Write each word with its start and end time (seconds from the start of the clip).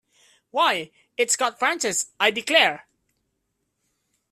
Why, 0.49 0.89
it’s 1.15 1.35
got 1.35 1.59
branches, 1.59 2.07
I 2.19 2.31
declare! 2.31 2.87